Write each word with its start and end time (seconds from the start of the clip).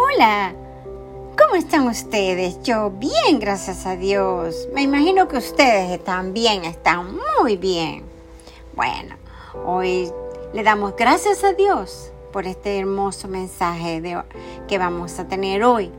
Hola, 0.00 0.54
¿cómo 1.36 1.56
están 1.56 1.88
ustedes? 1.88 2.62
Yo 2.62 2.88
bien, 2.88 3.40
gracias 3.40 3.84
a 3.84 3.96
Dios. 3.96 4.68
Me 4.72 4.82
imagino 4.82 5.26
que 5.26 5.38
ustedes 5.38 5.90
están 5.90 6.32
bien, 6.32 6.64
están 6.64 7.18
muy 7.40 7.56
bien. 7.56 8.04
Bueno, 8.76 9.16
hoy 9.66 10.08
le 10.54 10.62
damos 10.62 10.94
gracias 10.94 11.42
a 11.42 11.52
Dios 11.52 12.12
por 12.32 12.46
este 12.46 12.78
hermoso 12.78 13.26
mensaje 13.26 14.00
de, 14.00 14.22
que 14.68 14.78
vamos 14.78 15.18
a 15.18 15.26
tener 15.26 15.64
hoy. 15.64 15.90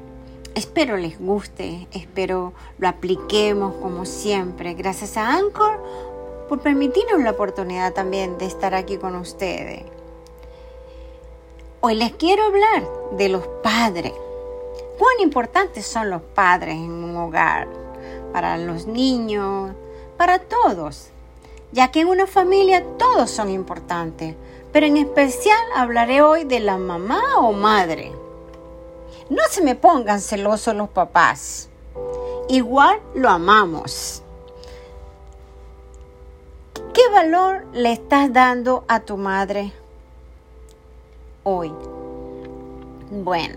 Espero 0.56 0.96
les 0.96 1.20
guste, 1.20 1.90
espero 1.92 2.54
lo 2.78 2.88
apliquemos 2.88 3.76
como 3.82 4.06
siempre. 4.06 4.76
Gracias 4.76 5.18
a 5.18 5.34
Anchor 5.34 5.78
por 6.48 6.62
permitirnos 6.62 7.20
la 7.20 7.32
oportunidad 7.32 7.92
también 7.92 8.38
de 8.38 8.46
estar 8.46 8.74
aquí 8.74 8.96
con 8.96 9.18
ustedes. 9.18 9.84
Hoy 11.82 11.96
les 11.96 12.12
quiero 12.12 12.44
hablar 12.44 12.86
de 13.12 13.30
los 13.30 13.48
padres. 13.64 14.12
Cuán 14.98 15.22
importantes 15.22 15.86
son 15.88 16.10
los 16.10 16.22
padres 16.22 16.76
en 16.76 16.92
un 16.92 17.16
hogar, 17.16 17.70
para 18.34 18.58
los 18.58 18.86
niños, 18.86 19.72
para 20.18 20.40
todos, 20.40 21.08
ya 21.72 21.90
que 21.90 22.02
en 22.02 22.10
una 22.10 22.28
familia 22.28 22.84
todos 22.98 23.32
son 23.32 23.50
importantes, 23.50 24.36
pero 24.74 24.88
en 24.88 24.98
especial 24.98 25.58
hablaré 25.74 26.22
hoy 26.22 26.44
de 26.44 26.60
la 26.60 26.78
mamá 26.78 27.22
o 27.38 27.54
madre. 27.54 28.12
No 29.30 29.42
se 29.50 29.62
me 29.62 29.76
pongan 29.76 30.20
celosos 30.20 30.76
los 30.76 30.90
papás, 30.90 31.70
igual 32.50 33.00
lo 33.14 33.30
amamos. 33.30 34.22
¿Qué 36.94 37.08
valor 37.10 37.66
le 37.72 37.94
estás 37.94 38.34
dando 38.34 38.84
a 38.90 39.00
tu 39.00 39.16
madre? 39.16 39.72
Hoy? 41.58 41.74
Bueno, 43.12 43.56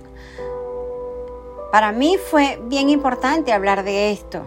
para 1.71 1.93
mí 1.93 2.17
fue 2.19 2.61
bien 2.65 2.89
importante 2.89 3.53
hablar 3.53 3.85
de 3.85 4.13
esto, 4.13 4.43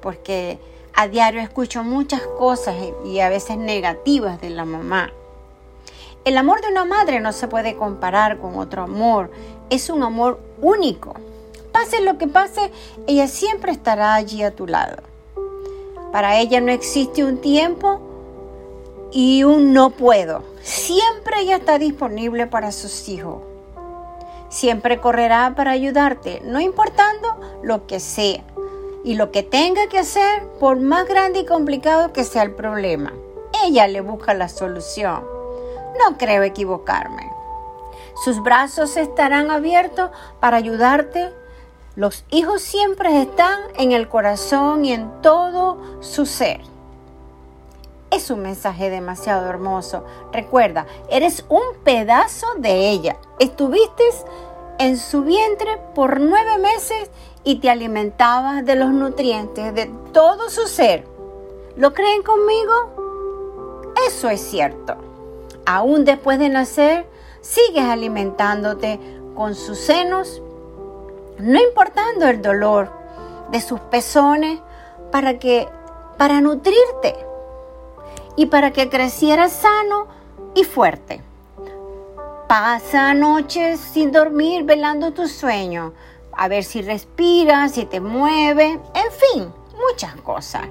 porque 0.00 0.58
a 0.94 1.08
diario 1.08 1.40
escucho 1.40 1.84
muchas 1.84 2.22
cosas 2.38 2.74
y 3.04 3.20
a 3.20 3.28
veces 3.28 3.56
negativas 3.56 4.40
de 4.40 4.50
la 4.50 4.64
mamá. 4.64 5.12
El 6.24 6.36
amor 6.36 6.60
de 6.60 6.68
una 6.68 6.84
madre 6.84 7.20
no 7.20 7.32
se 7.32 7.48
puede 7.48 7.76
comparar 7.76 8.38
con 8.38 8.58
otro 8.58 8.82
amor, 8.82 9.30
es 9.70 9.88
un 9.88 10.02
amor 10.02 10.40
único. 10.60 11.14
Pase 11.72 12.00
lo 12.00 12.18
que 12.18 12.26
pase, 12.26 12.72
ella 13.06 13.28
siempre 13.28 13.72
estará 13.72 14.14
allí 14.14 14.42
a 14.42 14.50
tu 14.50 14.66
lado. 14.66 14.96
Para 16.12 16.40
ella 16.40 16.60
no 16.60 16.72
existe 16.72 17.24
un 17.24 17.38
tiempo 17.38 18.00
y 19.12 19.44
un 19.44 19.72
no 19.72 19.90
puedo. 19.90 20.49
Siempre 20.62 21.40
ella 21.40 21.56
está 21.56 21.78
disponible 21.78 22.46
para 22.46 22.72
sus 22.72 23.08
hijos. 23.08 23.42
Siempre 24.48 25.00
correrá 25.00 25.54
para 25.56 25.70
ayudarte, 25.70 26.42
no 26.44 26.60
importando 26.60 27.40
lo 27.62 27.86
que 27.86 28.00
sea 28.00 28.42
y 29.04 29.14
lo 29.14 29.30
que 29.30 29.42
tenga 29.42 29.86
que 29.88 29.98
hacer, 29.98 30.46
por 30.58 30.78
más 30.78 31.06
grande 31.06 31.40
y 31.40 31.46
complicado 31.46 32.12
que 32.12 32.24
sea 32.24 32.42
el 32.42 32.52
problema. 32.52 33.12
Ella 33.64 33.86
le 33.86 34.00
busca 34.00 34.34
la 34.34 34.48
solución. 34.48 35.24
No 35.98 36.18
creo 36.18 36.42
equivocarme. 36.42 37.30
Sus 38.24 38.42
brazos 38.42 38.96
estarán 38.96 39.50
abiertos 39.50 40.10
para 40.40 40.58
ayudarte. 40.58 41.30
Los 41.96 42.24
hijos 42.30 42.60
siempre 42.60 43.22
están 43.22 43.60
en 43.76 43.92
el 43.92 44.08
corazón 44.08 44.84
y 44.84 44.92
en 44.92 45.22
todo 45.22 45.78
su 46.00 46.26
ser. 46.26 46.60
Es 48.20 48.30
un 48.30 48.42
mensaje 48.42 48.90
demasiado 48.90 49.48
hermoso. 49.48 50.04
Recuerda, 50.30 50.84
eres 51.08 51.42
un 51.48 51.62
pedazo 51.82 52.46
de 52.58 52.90
ella. 52.90 53.16
Estuviste 53.38 54.04
en 54.78 54.98
su 54.98 55.22
vientre 55.22 55.78
por 55.94 56.20
nueve 56.20 56.58
meses 56.58 57.10
y 57.44 57.60
te 57.60 57.70
alimentabas 57.70 58.66
de 58.66 58.76
los 58.76 58.90
nutrientes 58.90 59.74
de 59.74 59.86
todo 60.12 60.50
su 60.50 60.68
ser. 60.68 61.06
¿Lo 61.76 61.94
creen 61.94 62.22
conmigo? 62.22 63.94
Eso 64.06 64.28
es 64.28 64.42
cierto. 64.42 64.96
Aún 65.64 66.04
después 66.04 66.38
de 66.38 66.50
nacer, 66.50 67.06
sigues 67.40 67.84
alimentándote 67.84 69.00
con 69.34 69.54
sus 69.54 69.78
senos, 69.78 70.42
no 71.38 71.58
importando 71.58 72.26
el 72.26 72.42
dolor 72.42 72.90
de 73.50 73.62
sus 73.62 73.80
pezones, 73.80 74.60
para 75.10 75.38
que 75.38 75.66
para 76.18 76.42
nutrirte 76.42 77.29
y 78.40 78.46
para 78.46 78.70
que 78.70 78.88
creciera 78.88 79.50
sano 79.50 80.06
y 80.54 80.64
fuerte. 80.64 81.20
Pasa 82.48 83.12
noches 83.12 83.78
sin 83.78 84.12
dormir 84.12 84.64
velando 84.64 85.12
tu 85.12 85.28
sueño, 85.28 85.92
a 86.32 86.48
ver 86.48 86.64
si 86.64 86.80
respiras, 86.80 87.72
si 87.72 87.84
te 87.84 88.00
mueve, 88.00 88.80
en 88.94 89.12
fin, 89.12 89.52
muchas 89.86 90.16
cosas. 90.22 90.62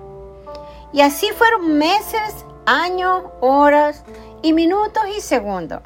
Y 0.91 1.01
así 1.01 1.27
fueron 1.37 1.77
meses, 1.77 2.43
años, 2.65 3.21
horas 3.39 4.03
y 4.41 4.51
minutos 4.53 5.03
y 5.15 5.21
segundos. 5.21 5.81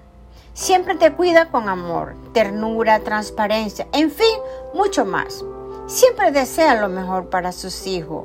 Siempre 0.54 0.96
te 0.96 1.12
cuida 1.12 1.52
con 1.52 1.68
amor, 1.68 2.16
ternura, 2.32 3.02
transparencia, 3.02 3.90
en 3.92 4.10
fin, 4.10 4.38
mucho 4.74 5.04
más. 5.04 5.44
Siempre 5.88 6.32
desea 6.32 6.80
lo 6.80 6.88
mejor 6.88 7.30
para 7.30 7.52
sus 7.52 7.88
hijos. 7.88 8.24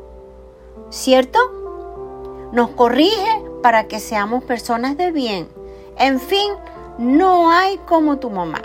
¿Cierto? 0.91 1.58
Nos 2.53 2.71
corrige 2.71 3.43
para 3.63 3.89
que 3.89 4.01
seamos 4.01 4.45
personas 4.45 4.97
de 4.97 5.11
bien. 5.13 5.49
En 5.99 6.21
fin, 6.21 6.53
no 6.99 7.51
hay 7.51 7.79
como 7.79 8.19
tu 8.19 8.31
mamá. 8.31 8.63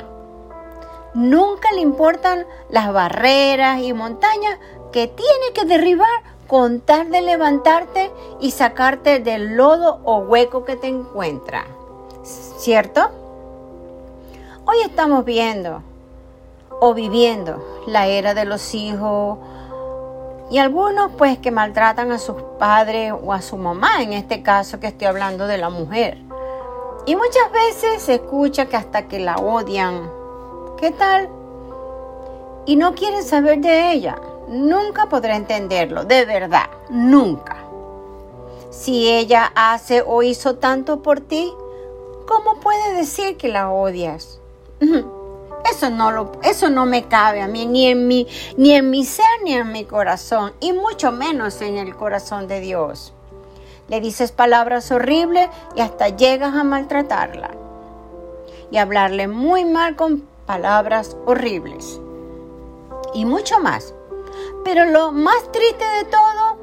Nunca 1.14 1.72
le 1.74 1.82
importan 1.82 2.46
las 2.70 2.92
barreras 2.92 3.82
y 3.82 3.94
montañas 3.94 4.58
que 4.92 5.08
tiene 5.08 5.54
que 5.54 5.66
derribar 5.66 6.08
con 6.48 6.82
tal 6.82 7.12
de 7.12 7.22
levantarte 7.22 8.12
y 8.40 8.52
sacarte 8.52 9.20
del 9.20 9.56
lodo 9.56 10.00
o 10.04 10.18
hueco 10.18 10.66
que 10.66 10.76
te 10.76 10.88
encuentra. 10.88 11.66
¿Cierto? 12.24 13.10
Hoy 14.66 14.78
estamos 14.86 15.26
viendo 15.26 15.82
o 16.80 16.94
viviendo 16.94 17.84
la 17.86 18.08
era 18.08 18.34
de 18.34 18.46
los 18.46 18.74
hijos 18.74 19.38
y 20.50 20.58
algunos 20.58 21.12
pues 21.18 21.38
que 21.40 21.52
maltratan 21.52 22.12
a 22.12 22.20
sus 22.20 22.42
padres 22.60 23.14
o 23.14 23.34
a 23.34 23.42
su 23.42 23.58
mamá, 23.58 24.02
en 24.02 24.14
este 24.14 24.44
caso 24.44 24.80
que 24.80 24.88
estoy 24.88 25.08
hablando 25.08 25.48
de 25.48 25.58
la 25.58 25.70
mujer. 25.70 26.18
Y 27.06 27.16
muchas 27.16 27.52
veces 27.52 28.02
se 28.04 28.16
escucha 28.16 28.68
que 28.68 28.78
hasta 28.78 29.08
que 29.08 29.20
la 29.20 29.36
odian. 29.38 30.10
¿Qué 30.78 30.92
tal? 30.92 31.30
Y 32.66 32.76
no 32.76 32.96
quieren 32.96 33.24
saber 33.24 33.60
de 33.60 33.92
ella. 33.92 34.16
Nunca 34.48 35.08
podré 35.08 35.36
entenderlo, 35.36 36.06
de 36.06 36.26
verdad, 36.26 36.70
nunca. 36.90 37.58
Si 38.70 39.10
ella 39.10 39.52
hace 39.56 40.04
o 40.06 40.24
hizo 40.24 40.56
tanto 40.56 41.02
por 41.02 41.20
ti, 41.20 41.54
¿cómo 42.28 42.60
puede 42.60 42.94
decir 42.94 43.38
que 43.38 43.48
la 43.48 43.72
odias? 43.72 44.40
Eso 45.70 45.90
no, 45.90 46.12
lo, 46.12 46.32
eso 46.44 46.70
no 46.70 46.86
me 46.86 47.08
cabe 47.08 47.42
a 47.42 47.48
mí, 47.48 47.66
ni 47.66 47.88
en, 47.88 48.08
mi, 48.08 48.28
ni 48.58 48.74
en 48.74 48.90
mi 48.90 49.06
ser, 49.06 49.26
ni 49.44 49.54
en 49.54 49.72
mi 49.72 49.86
corazón, 49.86 50.54
y 50.60 50.74
mucho 50.74 51.12
menos 51.12 51.62
en 51.62 51.78
el 51.78 51.96
corazón 51.96 52.48
de 52.48 52.60
Dios. 52.60 53.14
Le 53.88 54.02
dices 54.02 54.32
palabras 54.32 54.92
horribles 54.92 55.50
y 55.76 55.82
hasta 55.82 56.10
llegas 56.10 56.56
a 56.56 56.64
maltratarla. 56.64 57.52
Y 58.72 58.78
hablarle 58.78 59.28
muy 59.28 59.66
mal 59.66 59.96
con 59.96 60.22
palabras 60.46 61.16
horribles. 61.26 62.00
Y 63.14 63.26
mucho 63.26 63.60
más. 63.60 63.94
Pero 64.64 64.86
lo 64.86 65.12
más 65.12 65.52
triste 65.52 65.86
de 65.86 66.06
todo 66.06 66.58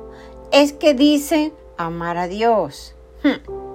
es 0.51 0.73
que 0.73 0.95
dice 0.95 1.53
amar 1.77 2.17
a 2.17 2.27
Dios. 2.27 2.95
Hmm. 3.23 3.70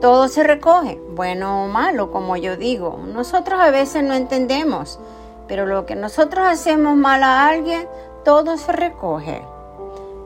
Todo 0.00 0.28
se 0.28 0.42
recoge, 0.42 0.98
bueno 1.14 1.64
o 1.64 1.68
malo, 1.68 2.10
como 2.10 2.34
yo 2.38 2.56
digo. 2.56 2.98
Nosotros 3.06 3.60
a 3.60 3.70
veces 3.70 4.02
no 4.02 4.14
entendemos, 4.14 4.98
pero 5.46 5.66
lo 5.66 5.84
que 5.84 5.94
nosotros 5.94 6.48
hacemos 6.48 6.96
mal 6.96 7.22
a 7.22 7.46
alguien, 7.48 7.86
todo 8.24 8.56
se 8.56 8.72
recoge 8.72 9.42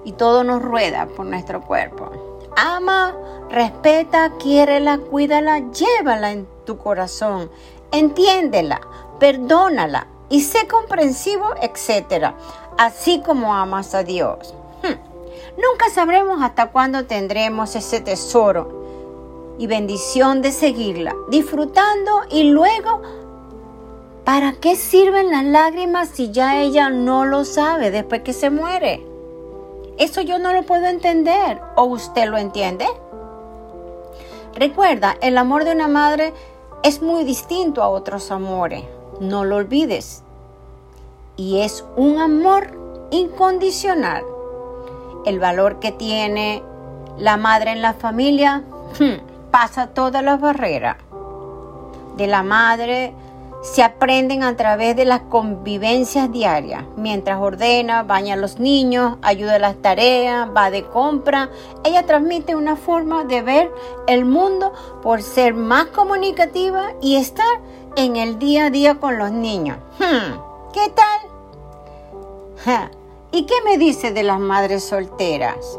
y 0.05 0.13
todo 0.13 0.45
nos 0.45 0.63
rueda 0.63 1.09
por 1.17 1.27
nuestro 1.27 1.61
cuerpo. 1.61 2.09
Ama, 2.57 3.17
respeta, 3.51 4.31
quiérela, 4.39 4.99
cuídala, 4.99 5.59
llévala 5.73 6.31
en 6.31 6.47
tu 6.65 6.79
corazón, 6.79 7.51
entiéndela, 7.91 8.81
perdónala 9.19 10.07
y 10.29 10.43
sé 10.43 10.69
comprensivo, 10.69 11.53
etc. 11.61 12.33
Así 12.79 13.21
como 13.23 13.57
amas 13.57 13.93
a 13.97 14.05
Dios. 14.05 14.55
Hmm. 14.85 15.01
Nunca 15.61 15.91
sabremos 15.93 16.41
hasta 16.43 16.71
cuándo 16.71 17.07
tendremos 17.07 17.75
ese 17.75 18.01
tesoro 18.01 18.84
y 19.59 19.67
bendición 19.67 20.43
de 20.43 20.53
seguirla, 20.53 21.15
disfrutando 21.29 22.23
y 22.31 22.45
luego, 22.45 23.03
¿para 24.25 24.53
qué 24.55 24.77
sirven 24.77 25.31
las 25.31 25.45
lágrimas 25.45 26.09
si 26.09 26.31
ya 26.31 26.61
ella 26.61 26.91
no 26.91 27.25
lo 27.25 27.45
sabe 27.45 27.91
después 27.91 28.23
que 28.23 28.33
se 28.33 28.51
muere? 28.51 29.07
Eso 29.97 30.21
yo 30.23 30.39
no 30.39 30.53
lo 30.53 30.65
puedo 30.65 30.87
entender. 30.87 31.61
¿O 31.77 31.85
usted 31.85 32.27
lo 32.27 32.37
entiende? 32.37 32.87
Recuerda, 34.55 35.17
el 35.21 35.39
amor 35.39 35.65
de 35.65 35.73
una 35.73 35.89
madre 35.89 36.33
es 36.83 37.01
muy 37.01 37.25
distinto 37.25 37.83
a 37.83 37.89
otros 37.89 38.31
amores. 38.31 38.85
No 39.21 39.45
lo 39.45 39.57
olvides. 39.57 40.23
Y 41.37 41.61
es 41.61 41.85
un 41.97 42.19
amor 42.19 43.09
incondicional. 43.11 44.25
El 45.25 45.39
valor 45.39 45.79
que 45.79 45.93
tiene 45.93 46.63
la 47.17 47.37
madre 47.37 47.71
en 47.71 47.83
la 47.83 47.95
familia 47.95 48.65
hmm, 48.99 49.34
pasa 49.55 49.87
todas 49.87 50.25
las 50.25 50.41
barreras. 50.41 50.97
De 52.17 52.27
la 52.27 52.43
madre 52.43 53.15
se 53.63 53.85
aprenden 53.85 54.43
a 54.43 54.57
través 54.57 54.97
de 54.97 55.05
las 55.05 55.21
convivencias 55.21 56.33
diarias, 56.33 56.83
mientras 56.97 57.39
ordena, 57.41 58.03
baña 58.03 58.35
a 58.35 58.37
los 58.37 58.59
niños, 58.59 59.17
ayuda 59.23 59.55
a 59.55 59.59
las 59.61 59.77
tareas, 59.77 60.49
va 60.49 60.73
de 60.73 60.85
compra. 60.85 61.51
Ella 61.85 62.05
transmite 62.05 62.57
una 62.57 62.75
forma 62.75 63.23
de 63.23 63.43
ver 63.43 63.71
el 64.09 64.25
mundo 64.25 64.73
por 65.05 65.23
ser 65.23 65.55
más 65.55 65.85
comunicativa 65.87 66.89
y 67.01 67.15
estar 67.15 67.61
en 67.95 68.17
el 68.17 68.41
día 68.41 68.65
a 68.65 68.71
día 68.71 68.97
con 68.97 69.19
los 69.19 69.31
niños. 69.31 69.79
Hmm, 70.01 70.35
¿Qué 70.73 70.93
tal? 70.97 72.91
¿Y 73.31 73.47
qué 73.47 73.55
me 73.65 73.79
dice 73.79 74.11
de 74.11 74.25
las 74.25 74.41
madres 74.41 74.83
solteras? 74.83 75.79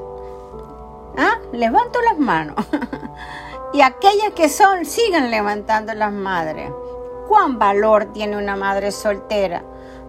¿Ah? 1.18 1.40
Levanto 1.52 2.00
las 2.04 2.18
manos. 2.18 2.56
y 3.76 3.82
aquellas 3.82 4.32
que 4.34 4.48
son, 4.48 4.86
sigan 4.86 5.32
levantando 5.32 5.94
las 5.94 6.14
madres 6.14 6.72
cuán 7.28 7.60
valor 7.60 8.06
tiene 8.14 8.38
una 8.38 8.56
madre 8.56 8.92
soltera, 8.94 9.64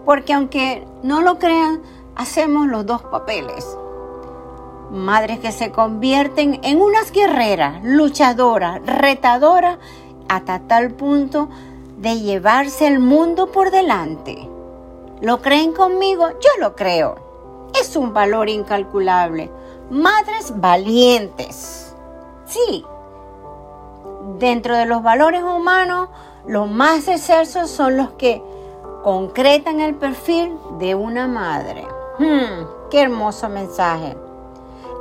porque 0.05 0.35
aunque 0.35 0.87
no 1.03 1.21
lo 1.21 1.41
crean, 1.41 1.83
hacemos 2.15 2.69
los 2.69 2.87
dos 2.87 3.03
papeles. 3.03 3.77
Madres 4.93 5.41
que 5.41 5.51
se 5.51 5.73
convierten 5.73 6.61
en 6.63 6.81
unas 6.81 7.11
guerreras, 7.11 7.83
luchadoras, 7.83 8.81
retadoras, 8.87 9.79
hasta 10.29 10.61
tal 10.61 10.93
punto 10.93 11.49
de 11.99 12.21
llevarse 12.21 12.87
el 12.87 13.01
mundo 13.01 13.51
por 13.51 13.73
delante. 13.73 14.49
¿Lo 15.21 15.43
creen 15.43 15.73
conmigo? 15.73 16.29
Yo 16.29 16.51
lo 16.61 16.77
creo. 16.77 17.73
Es 17.81 17.97
un 17.97 18.13
valor 18.13 18.49
incalculable. 18.49 19.51
Madres 19.91 20.53
valientes. 20.55 21.97
Sí. 22.45 22.85
Dentro 24.39 24.77
de 24.77 24.85
los 24.85 25.03
valores 25.03 25.43
humanos, 25.43 26.11
los 26.47 26.71
más 26.71 27.09
excelsos 27.09 27.71
son 27.71 27.97
los 27.97 28.11
que 28.13 28.43
concretan 29.03 29.81
el 29.81 29.95
perfil 29.95 30.59
de 30.79 30.95
una 30.95 31.27
madre. 31.27 31.87
Hmm, 32.19 32.67
¡Qué 32.91 33.01
hermoso 33.01 33.49
mensaje! 33.49 34.15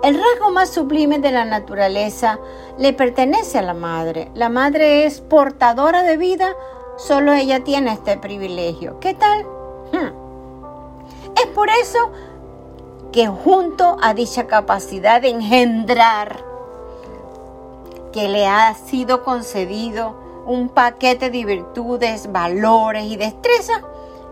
El 0.03 0.15
rasgo 0.15 0.51
más 0.51 0.69
sublime 0.69 1.19
de 1.19 1.31
la 1.31 1.43
naturaleza 1.43 2.39
le 2.77 2.93
pertenece 2.93 3.57
a 3.57 3.61
la 3.61 3.73
madre. 3.73 4.31
La 4.35 4.47
madre 4.47 5.05
es 5.05 5.19
portadora 5.19 6.03
de 6.03 6.15
vida, 6.15 6.55
solo 6.95 7.33
ella 7.33 7.61
tiene 7.63 7.91
este 7.91 8.17
privilegio. 8.17 9.01
¿Qué 9.01 9.15
tal? 9.15 9.43
Hmm. 9.91 10.13
Es 11.35 11.47
por 11.47 11.69
eso 11.69 12.09
que 13.11 13.27
junto 13.27 13.97
a 14.01 14.13
dicha 14.13 14.47
capacidad 14.47 15.21
de 15.21 15.29
engendrar 15.29 16.54
que 18.15 18.29
le 18.29 18.47
ha 18.47 18.73
sido 18.75 19.25
concedido, 19.25 20.15
un 20.45 20.69
paquete 20.69 21.29
de 21.29 21.43
virtudes, 21.43 22.31
valores 22.31 23.03
y 23.03 23.17
destrezas 23.17 23.81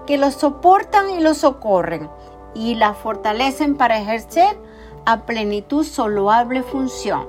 que 0.08 0.18
los 0.18 0.36
soportan 0.36 1.10
y 1.10 1.20
los 1.20 1.40
socorren 1.40 2.10
y 2.56 2.76
la 2.76 2.94
fortalecen 2.94 3.76
para 3.76 3.98
ejercer 3.98 4.58
a 5.06 5.26
plenitud 5.26 5.84
su 5.84 6.08
loable 6.08 6.64
función. 6.64 7.28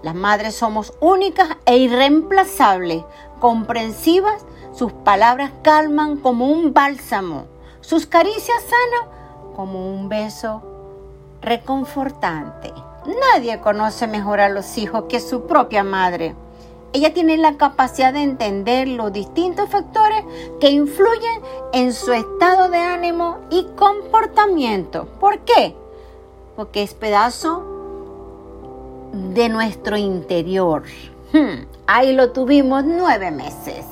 Las 0.00 0.14
madres 0.14 0.54
somos 0.54 0.94
únicas 1.00 1.48
e 1.66 1.76
irreemplazables, 1.76 3.02
comprensivas, 3.40 4.46
sus 4.72 4.92
palabras 4.92 5.50
calman 5.62 6.18
como 6.18 6.46
un 6.46 6.72
bálsamo, 6.72 7.46
sus 7.80 8.06
caricias 8.06 8.62
sanan 8.62 9.54
como 9.56 9.92
un 9.92 10.08
beso 10.08 10.62
reconfortante. 11.42 12.72
Nadie 13.06 13.60
conoce 13.60 14.06
mejor 14.06 14.40
a 14.40 14.48
los 14.48 14.78
hijos 14.78 15.04
que 15.08 15.20
su 15.20 15.46
propia 15.46 15.84
madre. 15.84 16.34
Ella 16.94 17.12
tiene 17.12 17.36
la 17.36 17.56
capacidad 17.56 18.12
de 18.12 18.22
entender 18.22 18.86
los 18.88 19.12
distintos 19.12 19.68
factores 19.68 20.24
que 20.60 20.70
influyen 20.70 21.42
en 21.72 21.92
su 21.92 22.12
estado 22.12 22.70
de 22.70 22.78
ánimo 22.78 23.38
y 23.50 23.66
comportamiento. 23.76 25.06
¿Por 25.18 25.40
qué? 25.40 25.74
Porque 26.54 26.84
es 26.84 26.94
pedazo 26.94 27.64
de 29.12 29.48
nuestro 29.48 29.96
interior. 29.96 30.84
Hmm, 31.32 31.66
ahí 31.86 32.14
lo 32.14 32.30
tuvimos 32.30 32.84
nueve 32.84 33.30
meses. 33.32 33.84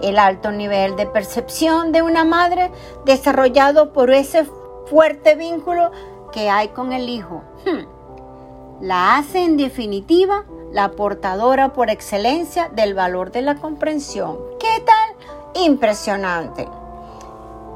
El 0.00 0.18
alto 0.18 0.50
nivel 0.50 0.96
de 0.96 1.06
percepción 1.06 1.92
de 1.92 2.00
una 2.00 2.24
madre 2.24 2.70
desarrollado 3.04 3.92
por 3.92 4.10
ese 4.10 4.46
fuerte 4.86 5.34
vínculo 5.34 5.90
que 6.32 6.48
hay 6.48 6.68
con 6.68 6.92
el 6.92 7.10
hijo. 7.10 7.42
Hmm, 7.66 7.99
la 8.80 9.16
hace 9.16 9.44
en 9.44 9.56
definitiva 9.56 10.44
la 10.72 10.92
portadora 10.92 11.72
por 11.72 11.90
excelencia 11.90 12.68
del 12.68 12.94
valor 12.94 13.32
de 13.32 13.42
la 13.42 13.56
comprensión. 13.56 14.38
¿Qué 14.58 14.82
tal? 14.84 15.62
Impresionante. 15.62 16.66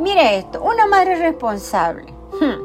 Mire 0.00 0.38
esto, 0.38 0.62
una 0.62 0.86
madre 0.86 1.16
responsable. 1.16 2.12
Hmm. 2.40 2.62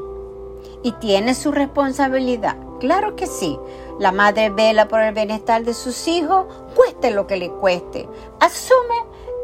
Y 0.83 0.93
tiene 0.93 1.33
su 1.33 1.51
responsabilidad. 1.51 2.55
Claro 2.79 3.15
que 3.15 3.27
sí. 3.27 3.59
La 3.99 4.11
madre 4.11 4.49
vela 4.49 4.87
por 4.87 5.01
el 5.01 5.13
bienestar 5.13 5.63
de 5.63 5.73
sus 5.73 6.07
hijos, 6.07 6.45
cueste 6.75 7.11
lo 7.11 7.27
que 7.27 7.37
le 7.37 7.51
cueste. 7.51 8.07
Asume 8.39 8.95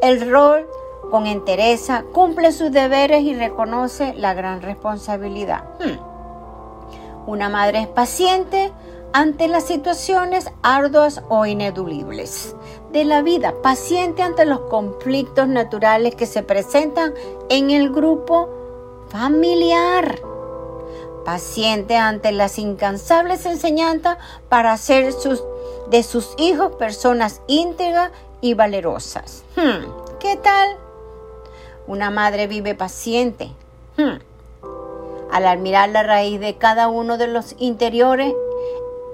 el 0.01 0.31
rol 0.31 0.67
con 1.11 1.27
entereza, 1.27 2.03
cumple 2.13 2.51
sus 2.51 2.71
deberes 2.71 3.21
y 3.23 3.35
reconoce 3.35 4.13
la 4.13 4.33
gran 4.33 4.61
responsabilidad. 4.61 5.65
Hmm. 5.79 6.14
Una 7.27 7.49
madre 7.49 7.81
es 7.81 7.87
paciente, 7.87 8.71
ante 9.15 9.47
las 9.47 9.63
situaciones 9.63 10.51
arduas 10.61 11.23
o 11.29 11.45
ineludibles 11.45 12.53
de 12.91 13.05
la 13.05 13.21
vida, 13.21 13.53
paciente 13.63 14.21
ante 14.21 14.45
los 14.45 14.59
conflictos 14.61 15.47
naturales 15.47 16.15
que 16.15 16.25
se 16.25 16.43
presentan 16.43 17.13
en 17.47 17.71
el 17.71 17.91
grupo 17.91 18.49
familiar, 19.07 20.19
paciente 21.23 21.95
ante 21.95 22.33
las 22.33 22.59
incansables 22.59 23.45
enseñanzas 23.45 24.17
para 24.49 24.73
hacer 24.73 25.13
de 25.89 26.03
sus 26.03 26.35
hijos 26.37 26.75
personas 26.75 27.41
íntegras 27.47 28.11
y 28.41 28.53
valerosas. 28.53 29.43
Hmm, 29.55 29.85
¿Qué 30.19 30.35
tal? 30.35 30.75
Una 31.87 32.11
madre 32.11 32.47
vive 32.47 32.75
paciente. 32.75 33.51
Hmm. 33.95 34.17
Al 35.31 35.45
admirar 35.47 35.89
la 35.89 36.03
raíz 36.03 36.39
de 36.39 36.57
cada 36.57 36.87
uno 36.87 37.17
de 37.17 37.27
los 37.27 37.55
interiores 37.57 38.33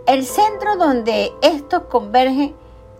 el 0.08 0.26
centro 0.26 0.78
donde 0.78 1.32
estos 1.42 1.84
convergen 1.84 2.56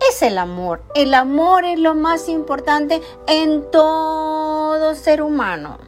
es 0.08 0.22
el 0.22 0.38
amor. 0.38 0.82
El 0.94 1.14
amor 1.14 1.64
es 1.64 1.78
lo 1.78 1.94
más 1.94 2.28
importante 2.28 3.02
en 3.26 3.70
todo 3.70 4.94
ser 4.94 5.22
humano. 5.22 5.78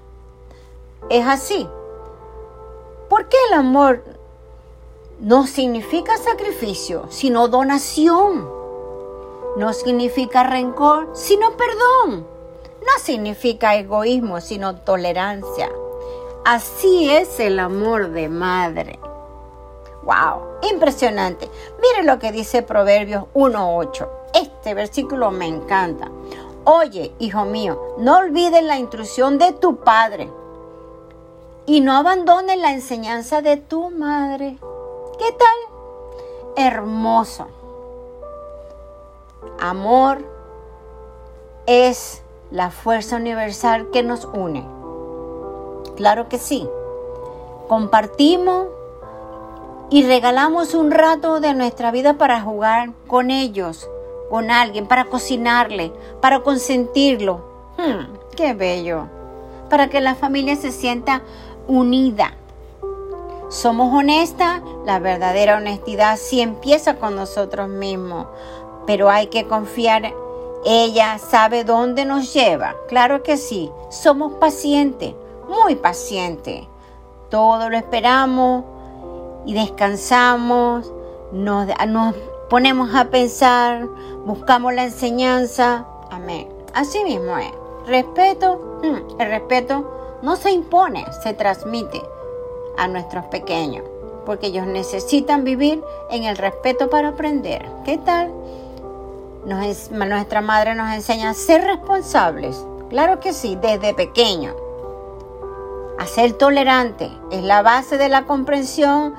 Es 1.09 1.27
así. 1.27 1.69
¿Por 3.09 3.29
qué 3.29 3.37
el 3.49 3.55
amor 3.55 4.03
no 5.21 5.47
significa 5.47 6.17
sacrificio, 6.17 7.07
sino 7.11 7.49
donación? 7.49 8.49
No 9.57 9.73
significa 9.73 10.43
rencor, 10.43 11.11
sino 11.15 11.53
perdón. 11.53 12.27
No 12.81 12.99
significa 13.03 13.77
egoísmo, 13.77 14.41
sino 14.41 14.77
tolerancia. 14.77 15.71
Así 16.45 17.11
es 17.11 17.41
el 17.41 17.59
amor 17.59 18.11
de 18.11 18.29
madre. 18.29 18.99
¡Wow! 20.03 20.43
Impresionante. 20.71 21.49
Mire 21.81 22.05
lo 22.05 22.19
que 22.19 22.33
dice 22.33 22.63
Proverbios 22.63 23.25
1.8. 23.33 24.09
Este 24.35 24.75
versículo 24.75 25.31
me 25.31 25.47
encanta. 25.47 26.11
Oye, 26.65 27.15
hijo 27.19 27.47
mío, 27.47 27.81
no 27.97 28.19
olvides 28.19 28.63
la 28.63 28.79
instrucción 28.79 29.39
de 29.39 29.53
tu 29.53 29.77
padre 29.77 30.31
y 31.65 31.81
no 31.81 31.97
abandones 31.97 32.59
la 32.59 32.73
enseñanza 32.73 33.41
de 33.41 33.57
tu 33.57 33.91
madre. 33.91 34.59
¿Qué 35.19 35.33
tal? 35.33 36.67
Hermoso. 36.67 37.47
Amor 39.59 40.19
es 41.67 42.23
la 42.51 42.71
fuerza 42.71 43.17
universal 43.17 43.89
que 43.91 44.03
nos 44.03 44.27
une. 44.27 44.84
Claro 45.97 46.29
que 46.29 46.39
sí. 46.39 46.69
Compartimos 47.69 48.67
y 49.91 50.05
regalamos 50.05 50.75
un 50.75 50.91
rato 50.91 51.41
de 51.41 51.55
nuestra 51.55 51.91
vida 51.91 52.15
para 52.15 52.41
jugar 52.41 52.91
con 53.07 53.31
ellos, 53.31 53.89
con 54.31 54.51
alguien, 54.51 54.87
para 54.87 55.05
cocinarle, 55.07 55.93
para 56.21 56.41
consentirlo. 56.41 57.45
Hmm, 57.79 58.17
¡Qué 58.37 58.55
bello! 58.55 59.07
Para 59.71 59.89
que 59.89 60.01
la 60.01 60.15
familia 60.15 60.57
se 60.57 60.73
sienta 60.73 61.23
unida. 61.67 62.35
Somos 63.49 63.95
honestas, 63.95 64.63
la 64.85 64.99
verdadera 64.99 65.59
honestidad 65.59 66.19
sí 66.19 66.41
empieza 66.41 66.97
con 66.97 67.15
nosotros 67.15 67.69
mismos, 67.69 68.27
pero 68.87 69.11
hay 69.11 69.29
que 69.29 69.47
confiar 69.47 70.13
Ella 70.65 71.19
sabe 71.19 71.63
dónde 71.63 72.05
nos 72.05 72.33
lleva. 72.33 72.75
Claro 72.89 73.23
que 73.23 73.37
sí. 73.37 73.71
Somos 73.91 74.33
pacientes, 74.41 75.15
muy 75.49 75.77
pacientes. 75.77 76.67
Todo 77.31 77.71
lo 77.71 77.77
esperamos 77.77 78.65
y 79.47 79.55
descansamos. 79.55 80.93
Nos, 81.33 81.69
nos 81.89 82.15
ponemos 82.49 82.95
a 82.95 83.07
pensar, 83.07 83.87
buscamos 84.25 84.75
la 84.75 84.85
enseñanza. 84.85 85.87
Amén. 86.11 86.49
Así 86.75 87.03
mismo 87.05 87.37
es. 87.39 87.53
Respeto, 87.87 88.81
mm, 88.83 89.21
el 89.21 89.29
respeto 89.29 90.19
no 90.23 90.37
se 90.37 90.51
impone, 90.51 91.05
se 91.23 91.35
transmite 91.35 92.03
a 92.79 92.89
nuestros 92.89 93.27
pequeños, 93.27 93.85
porque 94.25 94.47
ellos 94.47 94.67
necesitan 94.67 95.45
vivir 95.45 95.83
en 96.11 96.25
el 96.25 96.37
respeto 96.37 96.89
para 96.89 97.09
aprender. 97.09 97.65
¿Qué 97.85 97.99
tal? 97.99 98.33
nuestra 99.45 100.41
madre 100.41 100.75
nos 100.75 100.95
enseña 100.95 101.29
a 101.31 101.35
ser 101.35 101.65
responsables. 101.65 102.65
Claro 102.89 103.21
que 103.21 103.35
sí, 103.35 103.59
desde 103.61 103.93
pequeño. 103.93 104.55
A 105.99 106.07
ser 106.07 106.33
tolerante 106.33 107.11
es 107.31 107.43
la 107.43 107.63
base 107.63 107.99
de 107.99 108.09
la 108.09 108.25
comprensión 108.25 109.15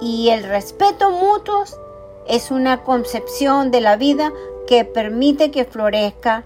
y 0.00 0.30
el 0.30 0.44
respeto 0.44 1.10
mutuos 1.10 1.78
es 2.26 2.50
una 2.50 2.82
concepción 2.82 3.70
de 3.70 3.80
la 3.80 3.96
vida 3.96 4.32
que 4.66 4.84
permite 4.84 5.50
que 5.50 5.64
florezca 5.64 6.44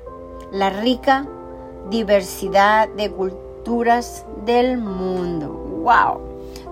la 0.50 0.70
rica 0.70 1.26
diversidad 1.90 2.88
de 2.88 3.11
culturas 3.11 4.25
del 4.44 4.78
mundo. 4.78 5.49
¡Wow! 5.49 6.20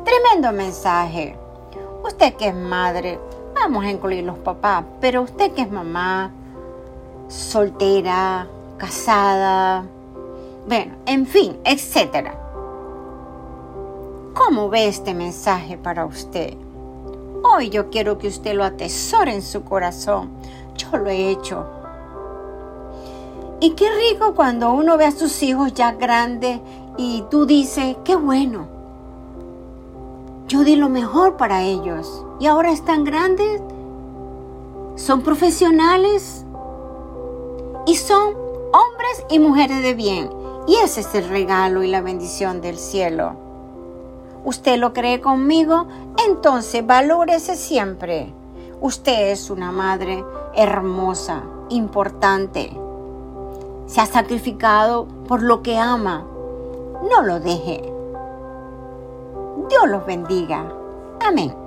Tremendo 0.05 0.53
mensaje. 0.53 1.37
Usted 2.05 2.35
que 2.35 2.49
es 2.49 2.55
madre, 2.55 3.19
vamos 3.55 3.85
a 3.85 3.91
incluir 3.91 4.25
los 4.25 4.39
papás, 4.39 4.85
pero 5.01 5.23
usted 5.23 5.53
que 5.53 5.63
es 5.63 5.71
mamá, 5.71 6.33
soltera, 7.29 8.47
casada, 8.79 9.85
bueno, 10.67 10.95
en 11.07 11.27
fin, 11.27 11.59
etcétera. 11.65 12.46
¿Cómo 14.37 14.69
ve 14.69 14.87
este 14.87 15.15
mensaje 15.15 15.79
para 15.79 16.05
usted? 16.05 16.55
Hoy 17.43 17.71
yo 17.71 17.91
quiero 17.91 18.19
que 18.19 18.29
usted 18.29 18.55
lo 18.55 18.65
atesore 18.65 19.33
en 19.33 19.43
su 19.43 19.65
corazón. 19.65 20.31
Yo 20.77 20.99
lo 20.99 21.09
he 21.09 21.31
hecho 21.31 21.65
y 23.59 23.71
qué 23.71 23.89
rico 23.91 24.35
cuando 24.35 24.73
uno 24.73 24.99
ve 24.99 25.07
a 25.07 25.13
sus 25.13 25.43
hijos 25.43 25.73
ya 25.73 25.93
grandes 25.93 26.61
y 26.99 27.25
tú 27.31 27.47
dices, 27.47 27.97
qué 28.05 28.15
bueno. 28.17 28.69
Yo 30.47 30.63
di 30.63 30.77
lo 30.77 30.89
mejor 30.89 31.37
para 31.37 31.63
ellos 31.63 32.25
y 32.39 32.47
ahora 32.47 32.71
están 32.71 33.05
grandes, 33.05 33.63
son 34.97 35.23
profesionales 35.23 36.45
y 37.87 37.97
son 37.97 38.35
hombres 38.73 39.25
y 39.31 39.39
mujeres 39.39 39.83
de 39.83 39.95
bien. 39.95 40.31
Y 40.69 40.77
ese 40.77 41.01
es 41.01 41.15
el 41.15 41.29
regalo 41.29 41.83
y 41.83 41.89
la 41.89 42.03
bendición 42.03 42.61
del 42.61 42.77
cielo. 42.77 43.46
¿Usted 44.47 44.79
lo 44.79 44.95
cree 44.95 45.21
conmigo? 45.21 45.87
Entonces 46.27 46.87
valórese 46.87 47.55
siempre. 47.55 48.33
Usted 48.81 49.33
es 49.33 49.51
una 49.51 49.73
madre 49.73 50.25
hermosa, 50.55 51.43
importante 51.69 52.87
se 53.87 54.01
ha 54.01 54.07
sacrificado 54.07 55.07
por 55.29 55.43
lo 55.43 55.63
que 55.63 55.79
ama. 55.79 56.27
No 57.11 57.23
lo 57.23 57.41
deje. 57.41 57.93
Dios 59.69 59.89
los 59.89 60.05
bendiga. 60.07 60.73
Amén. 61.21 61.66